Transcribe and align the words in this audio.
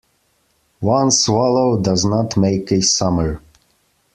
One 0.79 1.11
swallow 1.11 1.79
does 1.79 2.03
not 2.03 2.35
make 2.35 2.71
a 2.71 2.81
summer. 2.81 3.39